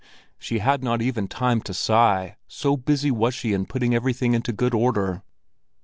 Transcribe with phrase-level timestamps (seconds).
[0.39, 4.51] She had not even time to sigh, so busy was she in putting everything into
[4.51, 5.21] good order.